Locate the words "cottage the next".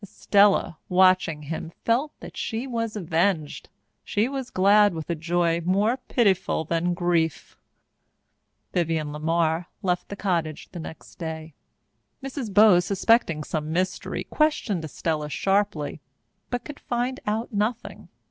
10.15-11.19